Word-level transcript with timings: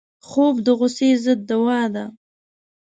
خوب 0.27 0.55
د 0.65 0.67
غصې 0.79 1.09
ضد 1.23 1.39
دوا 1.49 1.81
ده 1.93 2.05